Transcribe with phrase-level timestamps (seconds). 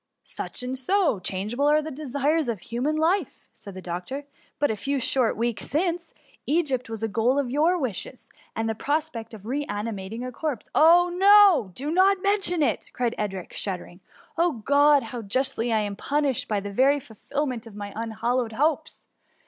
[0.25, 4.25] ^^^ Such and so changeable are the desires of human life r said the doctor."
[4.59, 6.15] But a few ^hort weeks since,
[6.47, 10.65] Egypt was the goal of your wishes, and the prospect of re animating a corpse
[10.65, 11.69] —^'^Oh!
[11.75, 13.97] do not mention it!'' cried Edric, shuddering.
[13.99, 14.01] ^^
[14.39, 15.03] O God!
[15.03, 19.05] how justly am I pu nished, by the very fulfilment of my unhallowed hopes